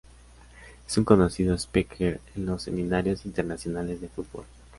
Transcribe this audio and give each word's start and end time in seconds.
Es 0.87 0.97
un 0.97 1.05
conocido 1.05 1.53
speaker 1.53 2.21
en 2.35 2.47
los 2.47 2.63
Seminarios 2.63 3.23
Internacionales 3.23 4.01
de 4.01 4.07
Fútbol. 4.09 4.45